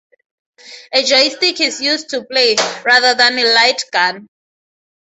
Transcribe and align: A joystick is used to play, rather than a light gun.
A 0.93 1.03
joystick 1.03 1.59
is 1.61 1.79
used 1.79 2.09
to 2.09 2.23
play, 2.23 2.55
rather 2.83 3.13
than 3.13 3.37
a 3.37 3.53
light 3.53 3.83
gun. 3.91 4.25